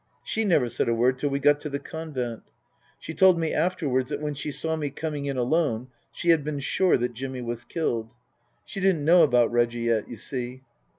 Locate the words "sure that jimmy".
6.59-7.43